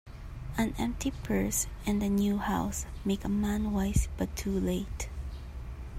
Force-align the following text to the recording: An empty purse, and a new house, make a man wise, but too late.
An 0.57 0.73
empty 0.79 1.11
purse, 1.11 1.67
and 1.85 2.01
a 2.01 2.09
new 2.09 2.39
house, 2.39 2.87
make 3.05 3.23
a 3.23 3.29
man 3.29 3.71
wise, 3.71 4.07
but 4.17 4.35
too 4.35 4.59
late. 4.59 5.09